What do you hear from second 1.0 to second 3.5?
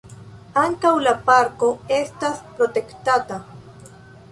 la parko estas protektata.